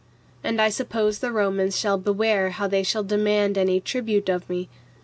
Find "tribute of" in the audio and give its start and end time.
3.79-4.49